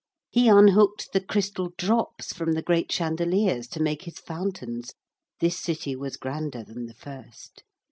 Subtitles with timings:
[0.31, 4.95] He unhooked the crystal drops from the great chandeliers to make his fountains.
[5.39, 7.61] This city was grander than the first.